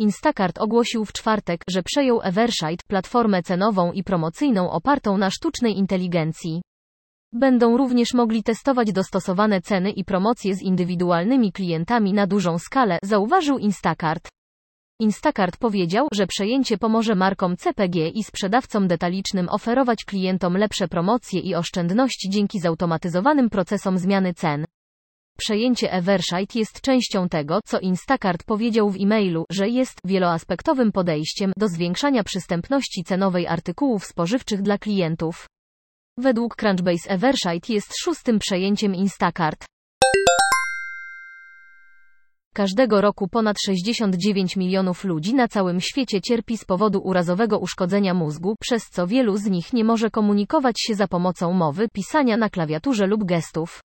Instacart 0.00 0.58
ogłosił 0.58 1.04
w 1.04 1.12
czwartek, 1.12 1.64
że 1.68 1.82
przejął 1.82 2.20
Evershite, 2.22 2.84
platformę 2.88 3.42
cenową 3.42 3.92
i 3.92 4.04
promocyjną 4.04 4.70
opartą 4.70 5.18
na 5.18 5.30
sztucznej 5.30 5.78
inteligencji. 5.78 6.62
Będą 7.32 7.76
również 7.76 8.14
mogli 8.14 8.42
testować 8.42 8.92
dostosowane 8.92 9.60
ceny 9.60 9.90
i 9.90 10.04
promocje 10.04 10.54
z 10.54 10.62
indywidualnymi 10.62 11.52
klientami 11.52 12.12
na 12.12 12.26
dużą 12.26 12.58
skalę, 12.58 12.98
zauważył 13.02 13.58
Instacart. 13.58 14.28
Instacart 15.00 15.56
powiedział, 15.56 16.08
że 16.12 16.26
przejęcie 16.26 16.78
pomoże 16.78 17.14
markom 17.14 17.56
CPG 17.56 18.08
i 18.08 18.24
sprzedawcom 18.24 18.88
detalicznym 18.88 19.48
oferować 19.48 20.04
klientom 20.04 20.56
lepsze 20.56 20.88
promocje 20.88 21.40
i 21.40 21.54
oszczędności 21.54 22.30
dzięki 22.30 22.60
zautomatyzowanym 22.60 23.50
procesom 23.50 23.98
zmiany 23.98 24.34
cen. 24.34 24.64
Przejęcie 25.40 25.92
Evershite 25.92 26.58
jest 26.58 26.80
częścią 26.80 27.28
tego, 27.28 27.60
co 27.64 27.80
Instacart 27.80 28.44
powiedział 28.44 28.90
w 28.90 28.96
e-mailu, 29.00 29.44
że 29.50 29.68
jest 29.68 29.98
wieloaspektowym 30.04 30.92
podejściem 30.92 31.52
do 31.56 31.68
zwiększania 31.68 32.24
przystępności 32.24 33.04
cenowej 33.04 33.46
artykułów 33.46 34.04
spożywczych 34.06 34.62
dla 34.62 34.78
klientów. 34.78 35.46
Według 36.16 36.56
Crunchbase 36.56 37.10
Evershite 37.10 37.72
jest 37.72 37.92
szóstym 37.98 38.38
przejęciem 38.38 38.94
Instacart. 38.94 39.64
Każdego 42.54 43.00
roku 43.00 43.28
ponad 43.28 43.56
69 43.66 44.56
milionów 44.56 45.04
ludzi 45.04 45.34
na 45.34 45.48
całym 45.48 45.80
świecie 45.80 46.20
cierpi 46.20 46.58
z 46.58 46.64
powodu 46.64 47.00
urazowego 47.00 47.58
uszkodzenia 47.58 48.14
mózgu, 48.14 48.56
przez 48.60 48.84
co 48.90 49.06
wielu 49.06 49.36
z 49.36 49.44
nich 49.44 49.72
nie 49.72 49.84
może 49.84 50.10
komunikować 50.10 50.80
się 50.80 50.94
za 50.94 51.08
pomocą 51.08 51.52
mowy, 51.52 51.88
pisania 51.92 52.36
na 52.36 52.50
klawiaturze 52.50 53.06
lub 53.06 53.24
gestów. 53.24 53.80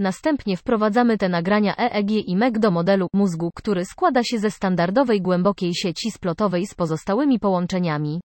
Następnie 0.00 0.56
wprowadzamy 0.56 1.18
te 1.18 1.28
nagrania 1.28 1.76
EEG 1.76 2.10
i 2.10 2.36
MEG 2.36 2.58
do 2.58 2.70
modelu 2.70 3.08
mózgu, 3.12 3.50
który 3.54 3.84
składa 3.84 4.22
się 4.24 4.38
ze 4.38 4.50
standardowej 4.50 5.22
głębokiej 5.22 5.74
sieci 5.74 6.10
splotowej 6.10 6.66
z 6.66 6.74
pozostałymi 6.74 7.38
połączeniami. 7.38 8.20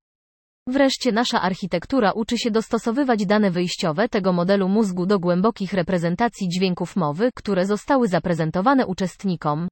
Wreszcie 0.67 1.11
nasza 1.11 1.41
architektura 1.41 2.11
uczy 2.11 2.37
się 2.37 2.51
dostosowywać 2.51 3.25
dane 3.25 3.51
wyjściowe 3.51 4.09
tego 4.09 4.33
modelu 4.33 4.69
mózgu 4.69 5.05
do 5.05 5.19
głębokich 5.19 5.73
reprezentacji 5.73 6.49
dźwięków 6.49 6.95
mowy, 6.95 7.29
które 7.35 7.65
zostały 7.65 8.07
zaprezentowane 8.07 8.87
uczestnikom. 8.87 9.67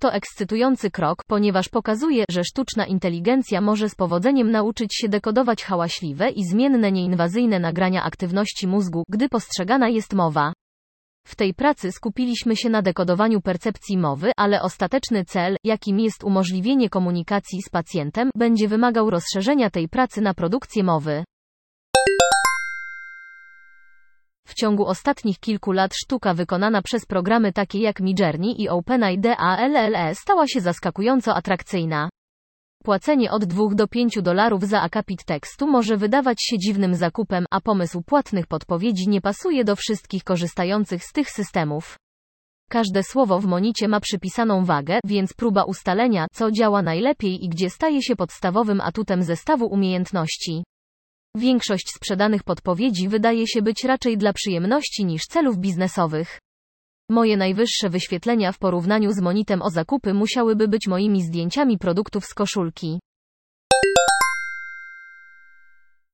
To 0.00 0.12
ekscytujący 0.12 0.90
krok, 0.90 1.24
ponieważ 1.26 1.68
pokazuje, 1.68 2.24
że 2.30 2.44
sztuczna 2.44 2.86
inteligencja 2.86 3.60
może 3.60 3.88
z 3.88 3.94
powodzeniem 3.94 4.50
nauczyć 4.50 4.96
się 4.96 5.08
dekodować 5.08 5.64
hałaśliwe 5.64 6.30
i 6.30 6.44
zmienne 6.44 6.92
nieinwazyjne 6.92 7.58
nagrania 7.58 8.02
aktywności 8.02 8.66
mózgu, 8.66 9.04
gdy 9.08 9.28
postrzegana 9.28 9.88
jest 9.88 10.14
mowa. 10.14 10.52
W 11.30 11.36
tej 11.36 11.54
pracy 11.54 11.92
skupiliśmy 11.92 12.56
się 12.56 12.70
na 12.70 12.82
dekodowaniu 12.82 13.40
percepcji 13.40 13.98
mowy, 13.98 14.32
ale 14.36 14.62
ostateczny 14.62 15.24
cel, 15.24 15.56
jakim 15.64 16.00
jest 16.00 16.24
umożliwienie 16.24 16.90
komunikacji 16.90 17.62
z 17.62 17.68
pacjentem, 17.68 18.30
będzie 18.36 18.68
wymagał 18.68 19.10
rozszerzenia 19.10 19.70
tej 19.70 19.88
pracy 19.88 20.20
na 20.20 20.34
produkcję 20.34 20.82
mowy. 20.82 21.24
W 24.46 24.54
ciągu 24.54 24.86
ostatnich 24.86 25.38
kilku 25.38 25.72
lat 25.72 25.94
sztuka 25.94 26.34
wykonana 26.34 26.82
przez 26.82 27.06
programy 27.06 27.52
takie 27.52 27.78
jak 27.78 28.00
Midjourney 28.00 28.62
i 28.62 28.68
OpenAI 28.68 29.18
DALL 29.18 30.14
stała 30.14 30.46
się 30.46 30.60
zaskakująco 30.60 31.34
atrakcyjna. 31.34 32.08
Płacenie 32.84 33.30
od 33.30 33.44
2 33.44 33.74
do 33.74 33.88
5 33.88 34.18
dolarów 34.22 34.64
za 34.64 34.80
akapit 34.80 35.24
tekstu 35.24 35.66
może 35.66 35.96
wydawać 35.96 36.38
się 36.42 36.58
dziwnym 36.58 36.94
zakupem, 36.94 37.46
a 37.50 37.60
pomysł 37.60 38.02
płatnych 38.02 38.46
podpowiedzi 38.46 39.08
nie 39.08 39.20
pasuje 39.20 39.64
do 39.64 39.76
wszystkich 39.76 40.24
korzystających 40.24 41.04
z 41.04 41.12
tych 41.12 41.30
systemów. 41.30 41.96
Każde 42.70 43.02
słowo 43.02 43.40
w 43.40 43.46
monicie 43.46 43.88
ma 43.88 44.00
przypisaną 44.00 44.64
wagę, 44.64 45.00
więc 45.04 45.34
próba 45.34 45.64
ustalenia, 45.64 46.26
co 46.32 46.50
działa 46.50 46.82
najlepiej 46.82 47.44
i 47.44 47.48
gdzie 47.48 47.70
staje 47.70 48.02
się 48.02 48.16
podstawowym 48.16 48.80
atutem 48.80 49.22
zestawu 49.22 49.66
umiejętności. 49.66 50.64
Większość 51.36 51.88
sprzedanych 51.96 52.42
podpowiedzi 52.42 53.08
wydaje 53.08 53.46
się 53.46 53.62
być 53.62 53.84
raczej 53.84 54.18
dla 54.18 54.32
przyjemności 54.32 55.04
niż 55.04 55.22
celów 55.22 55.58
biznesowych. 55.58 56.38
Moje 57.10 57.36
najwyższe 57.36 57.90
wyświetlenia 57.90 58.52
w 58.52 58.58
porównaniu 58.58 59.12
z 59.12 59.20
monitem 59.20 59.62
o 59.62 59.70
zakupy 59.70 60.14
musiałyby 60.14 60.68
być 60.68 60.86
moimi 60.86 61.22
zdjęciami 61.22 61.78
produktów 61.78 62.24
z 62.24 62.34
koszulki. 62.34 63.00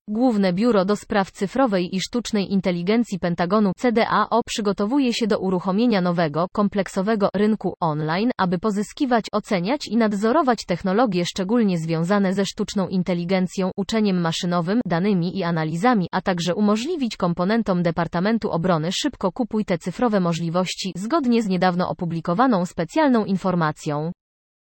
Główne 0.08 0.52
Biuro 0.52 0.84
do 0.84 0.96
Spraw 0.96 1.30
Cyfrowej 1.30 1.96
i 1.96 2.00
Sztucznej 2.00 2.52
Inteligencji 2.52 3.18
Pentagonu 3.18 3.72
CDAO 3.76 4.40
przygotowuje 4.46 5.12
się 5.12 5.26
do 5.26 5.38
uruchomienia 5.38 6.00
nowego, 6.00 6.46
kompleksowego 6.52 7.28
rynku 7.34 7.74
online, 7.80 8.30
aby 8.38 8.58
pozyskiwać, 8.58 9.24
oceniać 9.32 9.88
i 9.88 9.96
nadzorować 9.96 10.64
technologie 10.64 11.24
szczególnie 11.24 11.78
związane 11.78 12.34
ze 12.34 12.46
sztuczną 12.46 12.88
inteligencją, 12.88 13.70
uczeniem 13.76 14.20
maszynowym, 14.20 14.80
danymi 14.86 15.38
i 15.38 15.42
analizami, 15.42 16.08
a 16.12 16.22
także 16.22 16.54
umożliwić 16.54 17.16
komponentom 17.16 17.82
Departamentu 17.82 18.50
Obrony 18.50 18.92
szybko 18.92 19.32
kupuj 19.32 19.64
te 19.64 19.78
cyfrowe 19.78 20.20
możliwości, 20.20 20.92
zgodnie 20.96 21.42
z 21.42 21.46
niedawno 21.46 21.88
opublikowaną 21.88 22.66
specjalną 22.66 23.24
informacją. 23.24 24.12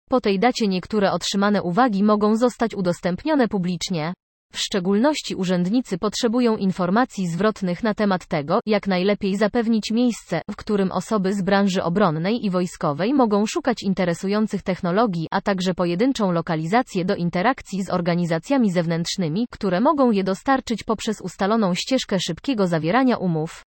Po 0.09 0.21
tej 0.21 0.39
dacie 0.39 0.69
niektóre 0.69 1.13
otrzymane 1.13 1.63
uwagi 1.63 2.05
mogą 2.05 2.37
zostać 2.37 2.75
udostępnione 2.75 3.49
publicznie. 3.49 4.13
W 4.53 4.59
szczególności 4.59 5.35
urzędnicy 5.35 5.99
potrzebują 5.99 6.57
informacji 6.57 7.29
zwrotnych 7.29 7.83
na 7.83 7.95
temat 7.95 8.27
tego, 8.27 8.61
jak 8.67 8.87
najlepiej 8.87 9.37
zapewnić 9.37 9.91
miejsce, 9.91 10.43
w 10.51 10.57
którym 10.57 10.93
osoby 10.93 11.35
z 11.35 11.43
branży 11.43 11.83
obronnej 11.83 12.45
i 12.45 12.51
wojskowej 12.51 13.15
mogą 13.15 13.47
szukać 13.47 13.83
interesujących 13.83 14.63
technologii, 14.63 15.29
a 15.31 15.41
także 15.41 15.75
pojedynczą 15.75 16.33
lokalizację 16.33 17.05
do 17.05 17.17
interakcji 17.17 17.85
z 17.85 17.91
organizacjami 17.91 18.73
zewnętrznymi, 18.73 19.47
które 19.51 19.81
mogą 19.81 20.11
je 20.11 20.25
dostarczyć 20.25 20.85
poprzez 20.85 21.21
ustaloną 21.21 21.75
ścieżkę 21.75 22.19
szybkiego 22.21 22.67
zawierania 22.67 23.17
umów. 23.17 23.63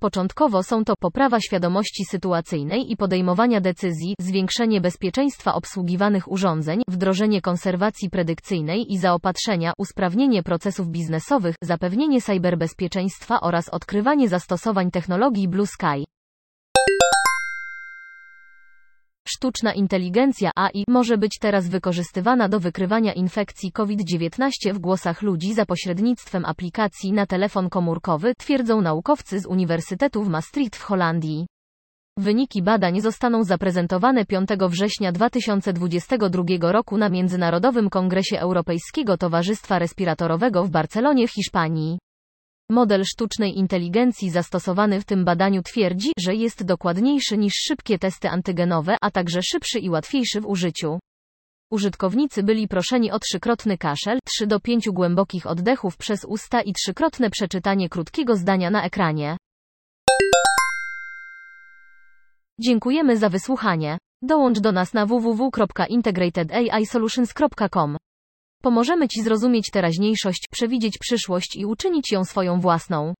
Początkowo 0.00 0.62
są 0.62 0.84
to 0.84 0.94
poprawa 0.96 1.40
świadomości 1.40 2.04
sytuacyjnej 2.04 2.92
i 2.92 2.96
podejmowania 2.96 3.60
decyzji, 3.60 4.14
zwiększenie 4.20 4.80
bezpieczeństwa 4.80 5.54
obsługiwanych 5.54 6.30
urządzeń, 6.30 6.82
wdrożenie 6.88 7.40
konserwacji 7.40 8.10
predykcyjnej 8.10 8.92
i 8.92 8.98
zaopatrzenia, 8.98 9.72
usprawnienie 9.78 10.42
procesów 10.42 10.88
biznesowych, 10.88 11.54
zapewnienie 11.62 12.20
cyberbezpieczeństwa 12.20 13.40
oraz 13.40 13.68
odkrywanie 13.68 14.28
zastosowań 14.28 14.90
technologii 14.90 15.48
Blue 15.48 15.66
Sky. 15.66 16.15
Sztuczna 19.46 19.72
inteligencja 19.72 20.50
AI 20.56 20.84
może 20.88 21.18
być 21.18 21.38
teraz 21.40 21.68
wykorzystywana 21.68 22.48
do 22.48 22.60
wykrywania 22.60 23.12
infekcji 23.12 23.72
COVID-19 23.72 24.48
w 24.72 24.78
głosach 24.78 25.22
ludzi 25.22 25.54
za 25.54 25.66
pośrednictwem 25.66 26.44
aplikacji 26.44 27.12
na 27.12 27.26
telefon 27.26 27.70
komórkowy, 27.70 28.34
twierdzą 28.38 28.80
naukowcy 28.80 29.40
z 29.40 29.46
Uniwersytetu 29.46 30.22
w 30.22 30.28
Maastricht 30.28 30.76
w 30.76 30.82
Holandii. 30.82 31.46
Wyniki 32.18 32.62
badań 32.62 33.00
zostaną 33.00 33.44
zaprezentowane 33.44 34.24
5 34.24 34.48
września 34.68 35.12
2022 35.12 36.72
roku 36.72 36.98
na 36.98 37.08
Międzynarodowym 37.08 37.90
Kongresie 37.90 38.40
Europejskiego 38.40 39.16
Towarzystwa 39.16 39.78
Respiratorowego 39.78 40.64
w 40.64 40.70
Barcelonie 40.70 41.28
w 41.28 41.32
Hiszpanii. 41.32 41.98
Model 42.70 43.04
sztucznej 43.04 43.58
inteligencji 43.58 44.30
zastosowany 44.30 45.00
w 45.00 45.04
tym 45.04 45.24
badaniu 45.24 45.62
twierdzi, 45.62 46.12
że 46.18 46.34
jest 46.34 46.64
dokładniejszy 46.64 47.38
niż 47.38 47.54
szybkie 47.54 47.98
testy 47.98 48.28
antygenowe, 48.28 48.96
a 49.00 49.10
także 49.10 49.42
szybszy 49.42 49.78
i 49.78 49.90
łatwiejszy 49.90 50.40
w 50.40 50.46
użyciu. 50.46 50.98
Użytkownicy 51.70 52.42
byli 52.42 52.68
proszeni 52.68 53.10
o 53.10 53.18
trzykrotny 53.18 53.78
kaszel, 53.78 54.18
3 54.24 54.46
do 54.46 54.60
5 54.60 54.88
głębokich 54.88 55.46
oddechów 55.46 55.96
przez 55.96 56.24
usta 56.24 56.62
i 56.62 56.72
trzykrotne 56.72 57.30
przeczytanie 57.30 57.88
krótkiego 57.88 58.36
zdania 58.36 58.70
na 58.70 58.84
ekranie. 58.84 59.36
Dziękujemy 62.60 63.16
za 63.16 63.28
wysłuchanie. 63.28 63.98
Dołącz 64.22 64.60
do 64.60 64.72
nas 64.72 64.94
na 64.94 65.06
www.integratedAIsolutions.com. 65.06 67.96
Pomożemy 68.66 69.08
Ci 69.08 69.22
zrozumieć 69.22 69.70
teraźniejszość, 69.70 70.48
przewidzieć 70.50 70.98
przyszłość 70.98 71.56
i 71.56 71.66
uczynić 71.66 72.12
ją 72.12 72.24
swoją 72.24 72.60
własną. 72.60 73.14